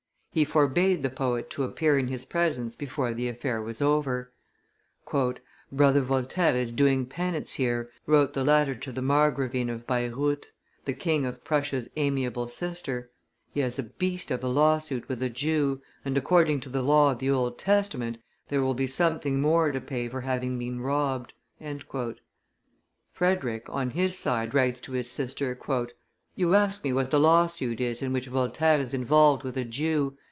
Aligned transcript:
He 0.33 0.45
forbade 0.45 1.03
the 1.03 1.09
poet 1.09 1.49
to 1.49 1.65
appear 1.65 1.99
in 1.99 2.07
his 2.07 2.23
presence 2.25 2.77
before 2.77 3.13
the 3.13 3.27
affair 3.27 3.61
was 3.61 3.81
over. 3.81 4.31
"Brother 5.69 5.99
Voltaire 5.99 6.55
is 6.55 6.71
doing 6.71 7.05
penance 7.05 7.55
here," 7.55 7.89
wrote 8.05 8.31
the 8.31 8.45
latter 8.45 8.73
to 8.75 8.93
the 8.93 9.01
Margravine 9.01 9.69
of 9.69 9.85
Baireuth, 9.85 10.45
the 10.85 10.93
King 10.93 11.25
of 11.25 11.43
Prussia's 11.43 11.89
amiable 11.97 12.47
sister 12.47 13.11
he 13.53 13.59
has 13.59 13.77
a 13.77 13.83
beast 13.83 14.31
of 14.31 14.41
a 14.41 14.47
lawsuit 14.47 15.09
with 15.09 15.21
a 15.21 15.29
Jew, 15.29 15.81
and, 16.05 16.17
according 16.17 16.61
to 16.61 16.69
the 16.69 16.81
law 16.81 17.11
of 17.11 17.19
the 17.19 17.29
Old 17.29 17.57
Testament, 17.59 18.17
there 18.47 18.61
will 18.61 18.73
be 18.73 18.87
something 18.87 19.41
more 19.41 19.73
to 19.73 19.81
pay 19.81 20.07
for 20.07 20.21
having 20.21 20.57
been 20.57 20.79
robbed...." 20.79 21.33
Frederick, 23.11 23.65
on 23.67 23.89
his 23.89 24.17
side, 24.17 24.53
writes 24.53 24.79
to 24.79 24.93
his 24.93 25.11
sister, 25.11 25.59
"You 26.37 26.55
ask 26.55 26.85
me 26.85 26.93
what 26.93 27.11
the 27.11 27.19
lawsuit 27.19 27.81
is 27.81 28.01
in 28.01 28.13
which 28.13 28.27
Voltaire 28.27 28.79
is 28.79 28.93
involved 28.93 29.43
with 29.43 29.57
a 29.57 29.65
Jew. 29.65 30.15